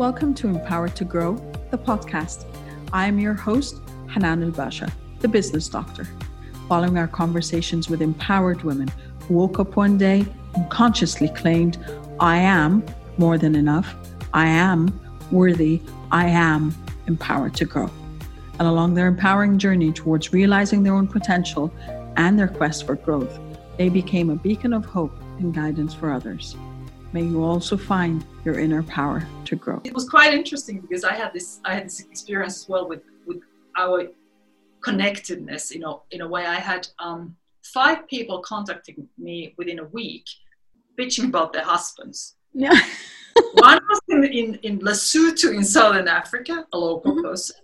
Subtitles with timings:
[0.00, 1.34] Welcome to Empowered to Grow,
[1.70, 2.46] the podcast.
[2.90, 6.08] I am your host, Hanan El Basha, the business doctor.
[6.70, 8.90] Following our conversations with empowered women
[9.28, 10.24] who woke up one day
[10.54, 11.76] and consciously claimed,
[12.18, 12.82] I am
[13.18, 13.94] more than enough,
[14.32, 14.98] I am
[15.30, 16.74] worthy, I am
[17.06, 17.90] empowered to grow.
[18.58, 21.70] And along their empowering journey towards realizing their own potential
[22.16, 23.38] and their quest for growth,
[23.76, 26.56] they became a beacon of hope and guidance for others.
[27.12, 29.80] May you also find your inner power to grow.
[29.84, 33.02] It was quite interesting because I had this I had this experience as well with
[33.26, 33.42] with
[33.76, 34.08] our
[34.80, 35.72] connectedness.
[35.72, 40.24] You know, in a way, I had um, five people contacting me within a week,
[40.98, 42.36] bitching about their husbands.
[42.52, 42.74] Yeah.
[43.54, 47.22] One was in, in, in Lesotho in Southern Africa, a local mm-hmm.
[47.22, 47.56] person.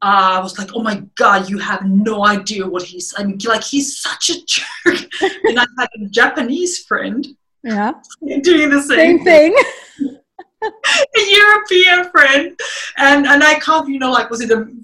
[0.00, 3.38] Uh, I was like, oh my God, you have no idea what he's, I mean,
[3.46, 5.06] like, he's such a jerk.
[5.44, 7.24] and I had a Japanese friend
[7.64, 7.92] yeah.
[8.42, 9.56] doing the same, same thing.
[10.62, 12.58] a European friend,
[12.96, 14.82] and and I can't, you know, like was it an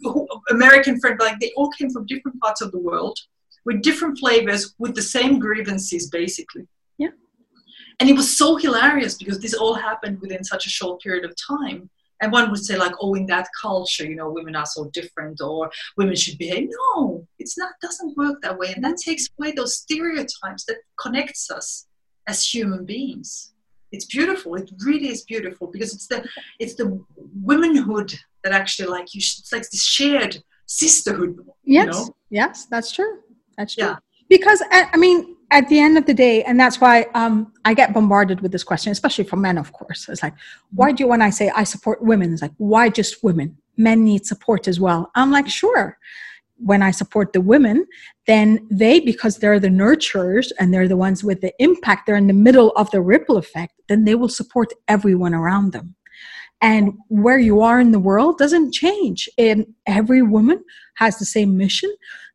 [0.51, 1.19] American friend?
[1.21, 3.19] Like they all came from different parts of the world
[3.65, 6.67] with different flavors, with the same grievances, basically.
[6.97, 7.11] Yeah.
[8.01, 11.35] And it was so hilarious because this all happened within such a short period of
[11.37, 11.91] time.
[12.21, 15.41] And one would say, like, oh, in that culture, you know, women are so different,
[15.41, 16.69] or women should behave.
[16.97, 17.73] No, it's not.
[17.81, 21.87] Doesn't work that way, and that takes away those stereotypes that connects us
[22.29, 23.53] as human beings.
[23.91, 24.55] It's beautiful.
[24.55, 26.25] It really is beautiful because it's the
[26.61, 27.03] it's the
[27.43, 32.17] womanhood that actually like you it's like this shared sisterhood yes you know?
[32.31, 32.67] yes.
[32.67, 33.19] That's true.
[33.57, 33.85] That's true.
[33.85, 33.97] Yeah.
[34.29, 37.93] because i mean at the end of the day and that's why um, i get
[37.95, 40.09] bombarded with this question especially from men of course.
[40.09, 40.35] It's like
[40.79, 43.57] why do you when i say i support women it's like why just women?
[43.77, 45.11] Men need support as well.
[45.15, 45.99] I'm like sure
[46.59, 47.87] when I support the women,
[48.27, 52.27] then they, because they're the nurturers and they're the ones with the impact, they're in
[52.27, 55.95] the middle of the ripple effect, then they will support everyone around them.
[56.61, 59.29] And where you are in the world doesn't change.
[59.39, 60.65] And every woman
[60.97, 61.93] has the same mission.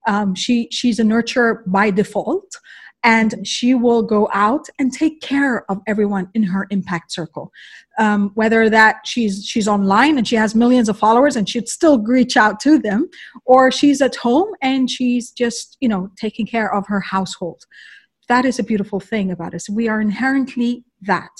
[0.08, 2.58] Um, she she's a nurturer by default,
[3.04, 7.52] and she will go out and take care of everyone in her impact circle.
[8.00, 12.02] Um, whether that she's she's online and she has millions of followers and she'd still
[12.02, 13.10] reach out to them
[13.46, 17.64] or she's at home and she's just you know taking care of her household.
[18.30, 19.70] That is a beautiful thing about us.
[19.70, 21.32] We are inherently that.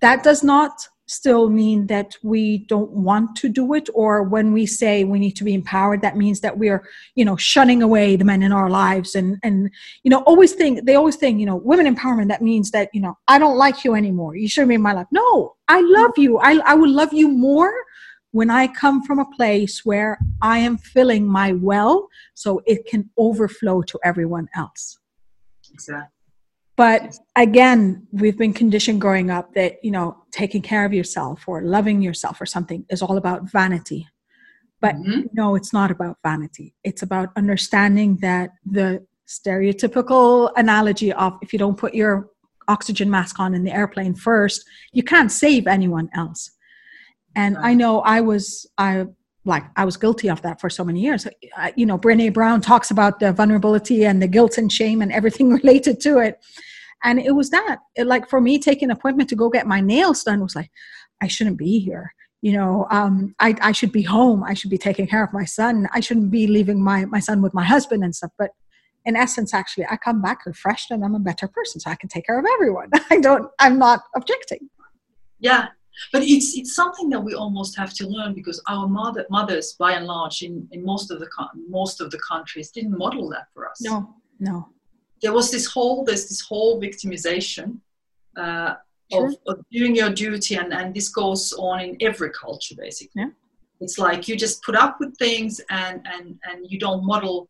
[0.00, 0.72] That does not
[1.08, 5.32] still mean that we don't want to do it or when we say we need
[5.32, 8.68] to be empowered that means that we're you know shunning away the men in our
[8.68, 9.70] lives and and
[10.02, 13.00] you know always think they always think you know women empowerment that means that you
[13.00, 14.36] know i don't like you anymore.
[14.36, 15.06] You shouldn't be in my life.
[15.10, 16.38] No i love you.
[16.38, 17.72] I, I will love you more
[18.32, 23.08] when i come from a place where i am filling my well so it can
[23.16, 24.98] overflow to everyone else.
[25.72, 26.17] Exactly
[26.78, 31.60] but again we've been conditioned growing up that you know taking care of yourself or
[31.60, 34.08] loving yourself or something is all about vanity
[34.80, 35.22] but mm-hmm.
[35.34, 41.58] no it's not about vanity it's about understanding that the stereotypical analogy of if you
[41.58, 42.30] don't put your
[42.68, 46.52] oxygen mask on in the airplane first you can't save anyone else
[47.34, 47.70] and right.
[47.70, 49.04] i know i was i
[49.48, 51.26] like I was guilty of that for so many years.
[51.74, 55.50] you know, Brene Brown talks about the vulnerability and the guilt and shame and everything
[55.60, 56.38] related to it.
[57.02, 57.78] And it was that.
[57.96, 60.70] It, like for me, taking an appointment to go get my nails done was like,
[61.22, 62.12] I shouldn't be here.
[62.42, 64.44] You know, um, I, I should be home.
[64.44, 65.88] I should be taking care of my son.
[65.92, 68.30] I shouldn't be leaving my, my son with my husband and stuff.
[68.38, 68.50] But
[69.04, 72.08] in essence, actually, I come back refreshed and I'm a better person, so I can
[72.08, 72.90] take care of everyone.
[73.10, 73.50] I don't.
[73.58, 74.68] I'm not objecting.
[75.40, 75.68] Yeah,
[76.12, 79.92] but it's it's something that we almost have to learn because our mother mothers by
[79.92, 81.28] and large in, in most of the
[81.68, 84.68] most of the countries didn't model that for us no no
[85.22, 87.78] there was this whole there's this whole victimization
[88.36, 88.74] uh,
[89.12, 89.28] sure.
[89.28, 93.30] of, of, doing your duty and and this goes on in every culture basically yeah.
[93.80, 97.48] it's like you just put up with things and and and you don't model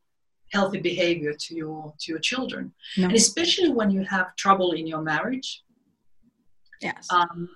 [0.52, 3.04] healthy behavior to your to your children no.
[3.04, 5.62] and especially when you have trouble in your marriage
[6.80, 7.48] yes um,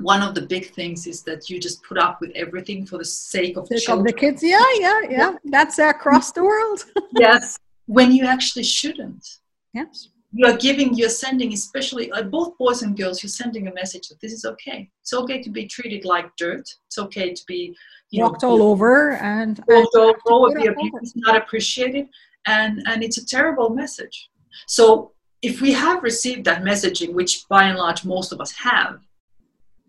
[0.00, 3.04] one of the big things is that you just put up with everything for the
[3.04, 4.42] sake of, the, of the kids.
[4.42, 5.36] Yeah, yeah, yeah.
[5.44, 6.84] That's across the world.
[7.18, 9.26] yes, when you actually shouldn't.
[9.72, 10.08] Yes.
[10.32, 14.08] You are giving, you're sending, especially uh, both boys and girls, you're sending a message
[14.08, 14.90] that this is okay.
[15.00, 16.68] It's okay to be treated like dirt.
[16.86, 17.74] It's okay to be
[18.10, 22.08] you walked know, all over and walked all over, the abuse is not appreciated,
[22.46, 24.30] and and it's a terrible message.
[24.66, 25.12] So
[25.42, 29.00] if we have received that messaging, which by and large most of us have,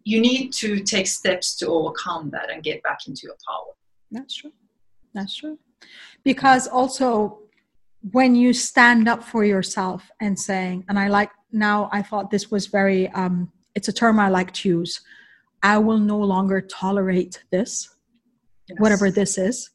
[0.07, 3.73] you need to take steps to overcome that and get back into your power.
[4.09, 4.53] That's true.
[5.13, 5.59] That's true.
[6.23, 7.39] Because also,
[8.11, 12.49] when you stand up for yourself and saying, and I like now, I thought this
[12.49, 15.01] was very, um, it's a term I like to use
[15.63, 17.89] I will no longer tolerate this,
[18.69, 18.79] yes.
[18.79, 19.71] whatever this is,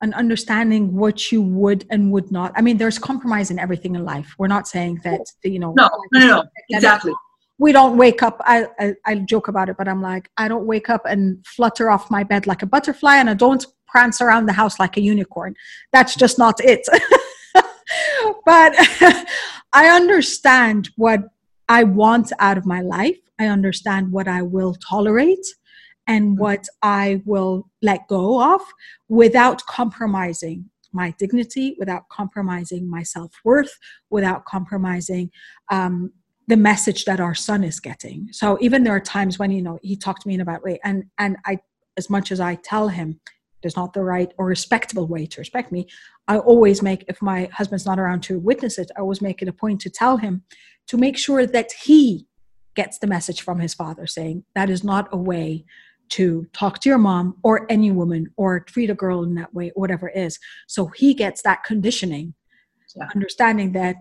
[0.00, 2.52] and understanding what you would and would not.
[2.56, 4.34] I mean, there's compromise in everything in life.
[4.38, 5.74] We're not saying that, you know.
[5.76, 6.44] No, no, no, no.
[6.70, 7.12] exactly.
[7.58, 8.40] We don't wake up.
[8.44, 11.90] I, I, I joke about it, but I'm like, I don't wake up and flutter
[11.90, 15.00] off my bed like a butterfly, and I don't prance around the house like a
[15.00, 15.54] unicorn.
[15.92, 16.86] That's just not it.
[18.44, 18.74] but
[19.72, 21.20] I understand what
[21.68, 23.18] I want out of my life.
[23.38, 25.46] I understand what I will tolerate
[26.06, 26.42] and mm-hmm.
[26.42, 28.60] what I will let go of
[29.08, 33.78] without compromising my dignity, without compromising my self worth,
[34.10, 35.30] without compromising
[35.70, 36.12] um,
[36.48, 38.28] the message that our son is getting.
[38.32, 40.78] So even there are times when you know he talked to me in about way,
[40.84, 41.58] and and I,
[41.96, 43.20] as much as I tell him
[43.62, 45.88] there's not the right or respectable way to respect me,
[46.28, 49.48] I always make if my husband's not around to witness it, I always make it
[49.48, 50.42] a point to tell him
[50.88, 52.26] to make sure that he
[52.74, 55.64] gets the message from his father saying that is not a way
[56.08, 59.72] to talk to your mom or any woman or treat a girl in that way,
[59.74, 60.38] whatever it is.
[60.68, 62.34] So he gets that conditioning,
[62.94, 63.08] yeah.
[63.14, 63.96] understanding that.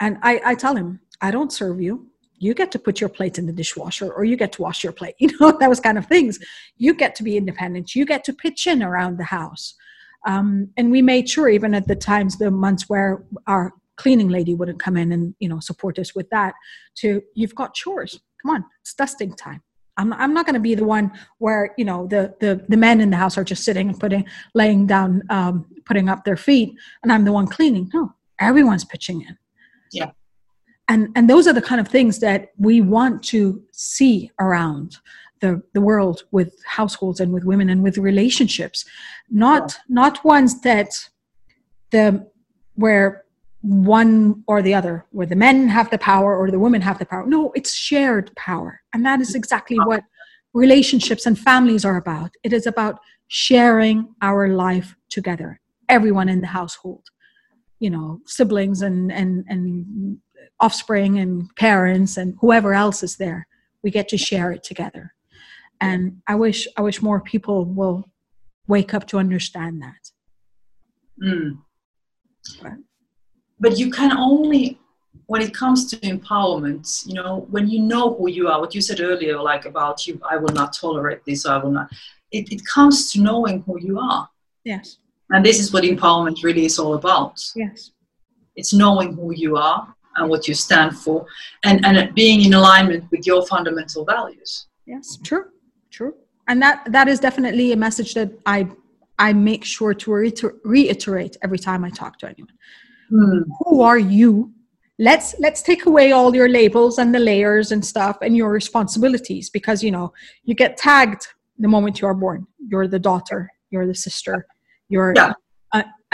[0.00, 2.08] And I, I tell him, I don't serve you.
[2.38, 4.92] You get to put your plate in the dishwasher or you get to wash your
[4.92, 5.14] plate.
[5.20, 6.38] You know, those kind of things.
[6.76, 7.94] You get to be independent.
[7.94, 9.74] You get to pitch in around the house.
[10.26, 14.54] Um, and we made sure, even at the times, the months where our cleaning lady
[14.54, 16.54] wouldn't come in and you know support us with that
[16.96, 19.62] to you've got chores come on it's dusting time
[19.96, 23.00] i'm, I'm not going to be the one where you know the, the the men
[23.00, 26.74] in the house are just sitting and putting laying down um, putting up their feet
[27.02, 29.38] and i'm the one cleaning no everyone's pitching in
[29.92, 30.10] yeah
[30.88, 34.96] and and those are the kind of things that we want to see around
[35.40, 38.84] the, the world with households and with women and with relationships
[39.30, 39.94] not yeah.
[39.94, 40.90] not ones that
[41.90, 42.26] the
[42.74, 43.24] where
[43.64, 47.06] one or the other, where the men have the power or the women have the
[47.06, 47.24] power.
[47.26, 48.82] No, it's shared power.
[48.92, 50.04] And that is exactly what
[50.52, 52.30] relationships and families are about.
[52.42, 57.06] It is about sharing our life together, everyone in the household,
[57.78, 60.18] you know, siblings and, and, and
[60.60, 63.46] offspring and parents and whoever else is there.
[63.82, 65.14] We get to share it together.
[65.80, 68.08] And I wish I wish more people will
[68.66, 70.10] wake up to understand that.
[71.22, 71.58] Mm.
[72.62, 72.72] But,
[73.60, 74.78] but you can only
[75.26, 78.80] when it comes to empowerment you know when you know who you are what you
[78.80, 81.88] said earlier like about you i will not tolerate this i will not
[82.30, 84.28] it, it comes to knowing who you are
[84.64, 84.98] yes
[85.30, 87.92] and this is what empowerment really is all about yes
[88.56, 91.26] it's knowing who you are and what you stand for
[91.64, 95.46] and and being in alignment with your fundamental values yes true
[95.90, 96.14] true
[96.48, 98.68] and that that is definitely a message that i
[99.18, 102.52] i make sure to reiter- reiterate every time i talk to anyone
[103.10, 103.42] Hmm.
[103.60, 104.52] Who are you?
[104.98, 109.50] Let's let's take away all your labels and the layers and stuff and your responsibilities
[109.50, 110.12] because you know
[110.44, 111.26] you get tagged
[111.58, 112.46] the moment you are born.
[112.58, 113.50] You're the daughter.
[113.70, 114.46] You're the sister.
[114.88, 115.32] You're yeah.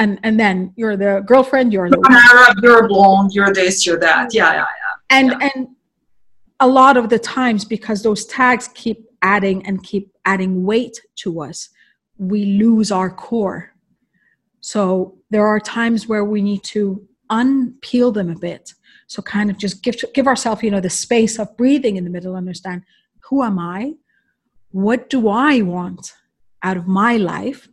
[0.01, 1.73] And and then you're the girlfriend.
[1.73, 2.57] You're the you're Arab.
[2.63, 3.31] You're blonde.
[3.35, 3.87] You're this.
[3.87, 4.33] You're that.
[4.33, 4.67] Yeah, yeah, yeah.
[5.11, 5.51] And yeah.
[5.55, 5.69] and
[6.59, 11.43] a lot of the times because those tags keep adding and keep adding weight to
[11.43, 11.69] us,
[12.19, 13.75] we lose our core.
[14.61, 18.75] So there are times where we need to unpeel them a bit.
[19.07, 22.11] So kind of just give give ourselves, you know, the space of breathing in the
[22.11, 22.83] middle, understand
[23.25, 23.95] who am I?
[24.71, 26.15] What do I want
[26.63, 27.69] out of my life?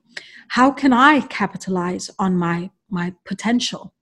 [0.50, 3.94] How can I capitalize on my my potential?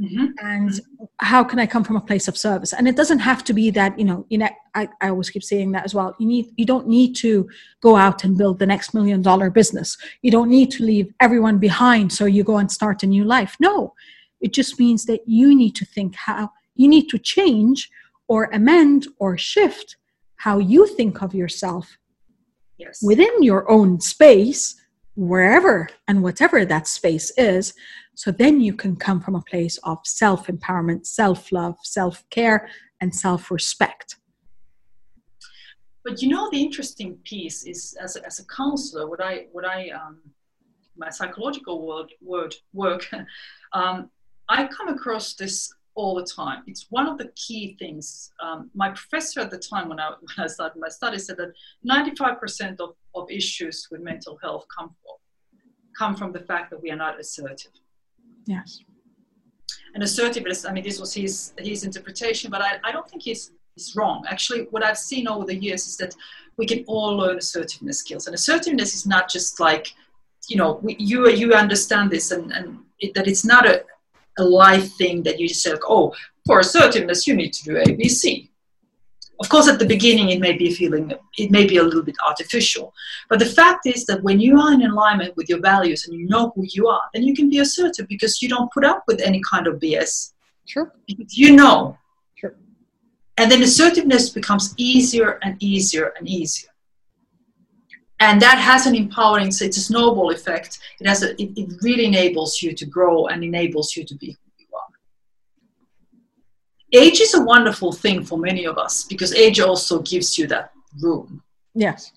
[0.00, 0.26] Mm-hmm.
[0.38, 0.80] And
[1.18, 2.72] how can I come from a place of service?
[2.72, 5.42] And it doesn't have to be that, you know, you know, I, I always keep
[5.42, 6.16] saying that as well.
[6.18, 7.48] You need you don't need to
[7.82, 9.98] go out and build the next million dollar business.
[10.22, 13.56] You don't need to leave everyone behind so you go and start a new life.
[13.60, 13.92] No.
[14.40, 17.90] It just means that you need to think how you need to change
[18.26, 19.96] or amend or shift
[20.36, 21.98] how you think of yourself
[22.78, 23.00] yes.
[23.02, 24.79] within your own space,
[25.20, 27.74] wherever and whatever that space is,
[28.14, 32.68] so then you can come from a place of self empowerment, self love, self care,
[33.02, 34.16] and self respect.
[36.04, 39.66] But you know, the interesting piece is as a, as a counselor, what I, what
[39.66, 40.20] I, um,
[40.96, 43.06] my psychological word, word work,
[43.74, 44.10] um,
[44.48, 46.62] I come across this all the time.
[46.66, 48.32] It's one of the key things.
[48.42, 51.52] Um, my professor at the time when I, when I started my study said that
[51.86, 55.16] 95% of, of issues with mental health come from,
[55.98, 57.72] come from the fact that we are not assertive.
[58.46, 58.80] Yes.
[59.94, 63.52] And assertiveness, I mean, this was his, his interpretation, but I, I don't think he's,
[63.74, 64.24] he's wrong.
[64.26, 66.14] Actually, what I've seen over the years is that
[66.56, 68.26] we can all learn assertiveness skills.
[68.26, 69.92] And assertiveness is not just like,
[70.48, 73.84] you know, we, you, you understand this and, and it, that it's not a,
[74.38, 76.14] a life thing that you just say, like, oh,
[76.46, 78.48] for assertiveness, you need to do ABC.
[79.40, 82.16] of course, at the beginning, it may be feeling, it may be a little bit
[82.26, 82.92] artificial.
[83.28, 86.28] But the fact is that when you are in alignment with your values and you
[86.28, 89.20] know who you are, then you can be assertive because you don't put up with
[89.20, 90.32] any kind of BS.
[90.66, 90.92] Sure.
[91.06, 91.96] Because you know.
[92.34, 92.54] Sure.
[93.38, 96.69] And then assertiveness becomes easier and easier and easier.
[98.20, 100.78] And that has an empowering, so it's a snowball effect.
[101.00, 104.26] It has a, it, it really enables you to grow and enables you to be
[104.26, 104.88] who you are.
[107.02, 110.70] age is a wonderful thing for many of us because age also gives you that
[111.00, 111.42] room.
[111.74, 112.12] Yes.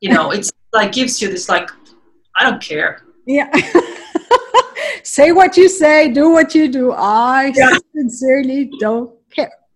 [0.00, 1.68] You know, it's like gives you this like,
[2.34, 3.02] I don't care.
[3.26, 3.50] Yeah.
[5.02, 6.92] say what you say, do what you do.
[6.92, 7.76] I yeah.
[7.94, 9.15] sincerely don't.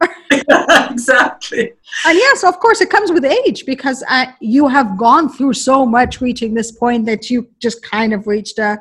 [0.90, 1.72] exactly.
[2.06, 5.84] And yes, of course, it comes with age because uh, you have gone through so
[5.84, 8.78] much reaching this point that you just kind of reached a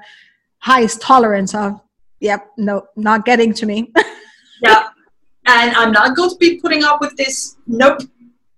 [0.59, 1.79] highest tolerance of,
[2.19, 3.91] yep, no, not getting to me.
[4.63, 4.89] yeah
[5.49, 7.57] and I'm not going to be putting up with this.
[7.67, 7.99] Nope.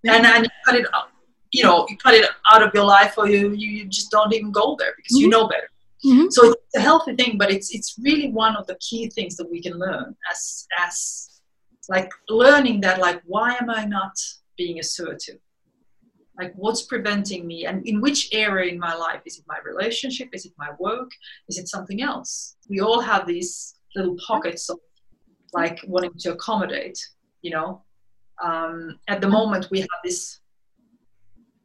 [0.04, 1.10] And then you cut it, out,
[1.52, 4.52] you know, you cut it out of your life, or you you just don't even
[4.52, 5.22] go there because mm-hmm.
[5.22, 5.70] you know better.
[6.04, 6.30] Mm-hmm.
[6.32, 9.50] So it's a healthy thing, but it's it's really one of the key things that
[9.50, 11.30] we can learn as as
[11.90, 14.14] like learning that like why am I not
[14.58, 15.40] being assertive?
[16.38, 20.30] Like what's preventing me, and in which area in my life is it my relationship?
[20.34, 21.12] Is it my work?
[21.50, 22.56] Is it something else?
[22.70, 24.80] We all have these little pockets of
[25.54, 26.98] like wanting to accommodate
[27.42, 27.82] you know
[28.44, 30.40] um, at the moment we have this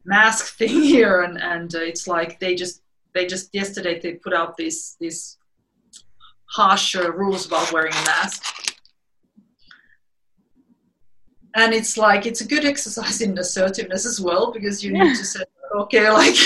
[0.04, 2.82] mask thing here and and uh, it's like they just
[3.14, 5.38] they just yesterday they put out these these
[6.46, 8.44] harsh uh, rules about wearing a mask
[11.56, 15.24] and it's like it's a good exercise in assertiveness as well because you need to
[15.24, 15.40] say
[15.74, 16.36] okay like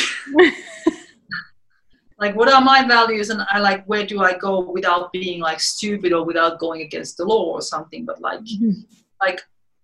[2.18, 3.30] like what are my values?
[3.30, 7.16] And i like where do i go without being like stupid or without going against
[7.16, 8.06] the law or something?
[8.06, 8.80] But like mm-hmm.
[9.20, 9.40] like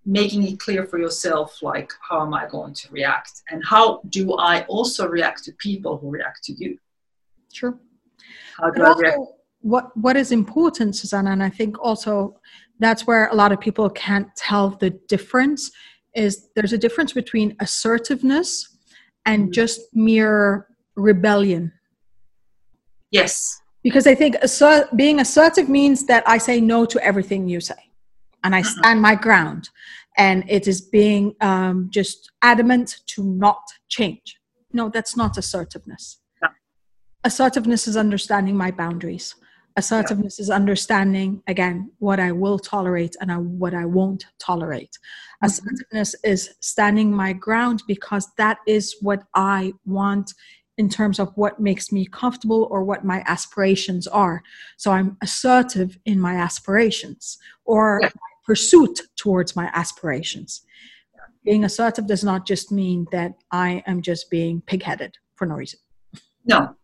[0.08, 3.42] making it clear for yourself like how am i going to react?
[3.50, 6.78] And how do i also react to people who react to you?
[7.52, 7.78] Sure
[8.58, 9.18] how do i react?
[9.62, 12.38] what what is important susanna and i think also
[12.78, 15.70] that's where a lot of people can't tell the difference
[16.14, 18.76] is there's a difference between assertiveness
[19.24, 19.52] and mm-hmm.
[19.52, 21.72] just mere rebellion
[23.10, 23.60] Yes.
[23.82, 27.90] Because I think assert, being assertive means that I say no to everything you say
[28.42, 28.74] and I uh-huh.
[28.78, 29.70] stand my ground.
[30.18, 34.38] And it is being um, just adamant to not change.
[34.72, 36.18] No, that's not assertiveness.
[36.42, 36.48] No.
[37.22, 39.34] Assertiveness is understanding my boundaries.
[39.76, 40.44] Assertiveness yeah.
[40.44, 44.92] is understanding, again, what I will tolerate and I, what I won't tolerate.
[44.92, 45.46] Mm-hmm.
[45.46, 50.32] Assertiveness is standing my ground because that is what I want
[50.78, 54.42] in terms of what makes me comfortable or what my aspirations are.
[54.76, 58.10] So I'm assertive in my aspirations or yeah.
[58.44, 60.62] pursuit towards my aspirations.
[61.44, 65.80] Being assertive does not just mean that I am just being pigheaded for no reason.
[66.44, 66.74] No,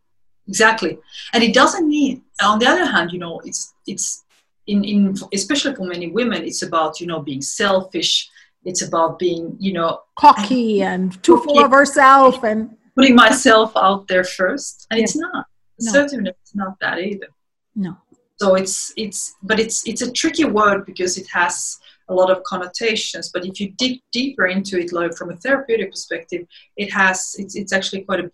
[0.47, 0.99] exactly.
[1.35, 4.25] And it doesn't mean, on the other hand, you know, it's, it's,
[4.67, 8.31] in, in especially for many women, it's about, you know, being selfish.
[8.65, 14.07] It's about being, you know, cocky and too full of herself and putting myself out
[14.09, 15.05] there first and yeah.
[15.05, 15.47] it's not
[15.81, 16.05] no.
[16.05, 17.29] is not that either
[17.75, 17.97] no
[18.37, 22.43] so it's it's but it's it's a tricky word because it has a lot of
[22.45, 26.47] connotations but if you dig deeper into it like from a therapeutic perspective
[26.77, 28.31] it has it's, it's actually quite a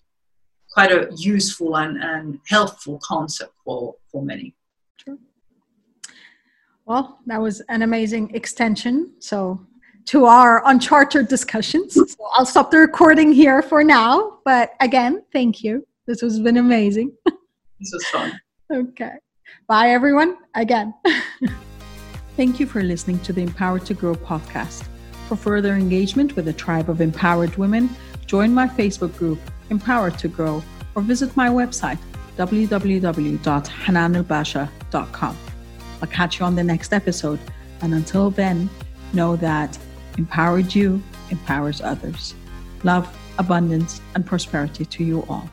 [0.78, 4.54] quite a useful and, and helpful concept for for many
[4.96, 5.18] True.
[6.86, 9.66] well that was an amazing extension so
[10.08, 11.94] to our uncharted discussions.
[12.08, 14.38] So I'll stop the recording here for now.
[14.42, 15.86] But again, thank you.
[16.06, 17.12] This has been amazing.
[17.80, 18.40] This was fun.
[18.72, 19.16] okay.
[19.68, 20.38] Bye, everyone.
[20.54, 20.94] Again.
[22.36, 24.82] thank you for listening to the Empowered to Grow podcast.
[25.28, 27.88] For further engagement with a tribe of empowered women,
[28.28, 30.62] join my Facebook group, Empowered to Grow,
[30.94, 31.98] or visit my website,
[32.36, 35.36] www.hananelbasha.com.
[36.00, 37.40] I'll catch you on the next episode.
[37.80, 38.70] And until then,
[39.12, 39.76] know that
[40.16, 42.34] empowered you empowers others.
[42.84, 45.50] Love, abundance, and prosperity to you all.